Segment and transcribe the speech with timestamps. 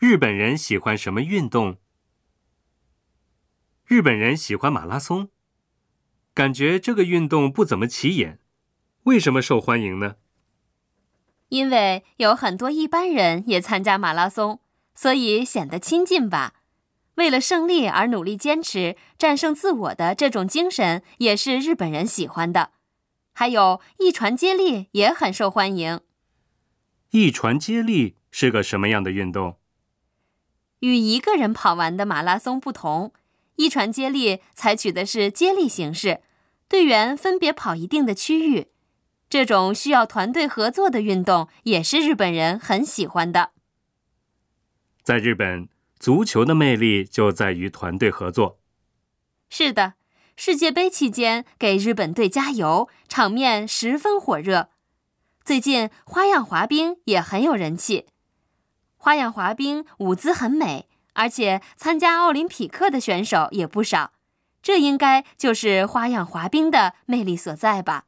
[0.00, 1.76] 日本人喜欢什么运动？
[3.84, 5.28] 日本人喜欢马拉松，
[6.32, 8.40] 感觉这个运动不怎么起眼，
[9.02, 10.16] 为什么受欢迎呢？
[11.50, 14.60] 因为有很多一般人也参加马拉松，
[14.94, 16.54] 所以显得亲近吧。
[17.16, 22.70] 为了胜利而努力坚持、战胜自我的这种精神，也是日本人喜欢的。
[23.34, 26.00] 还有一传接力也很受欢迎。
[27.10, 29.59] 一传接力是个什么样的运动？
[30.80, 33.12] 与一个人跑完的马拉松不同，
[33.56, 36.20] 一传接力采取的是接力形式，
[36.68, 38.68] 队员分别跑一定的区域。
[39.28, 43.52] 这种需要团队合作的运动也是日本人很喜欢的。
[45.02, 48.58] 在日本，足球的魅力就在于团队合作。
[49.48, 49.94] 是的，
[50.36, 54.70] 世界杯期间给日本队加油，场面十分火热。
[55.44, 58.06] 最近花样滑冰也很有人气。
[59.02, 64.12] 花样滑冰舞姿很美，而且参加奥林匹克的选手也不少，
[64.60, 68.04] 这应该就是花样滑冰的魅力所在吧。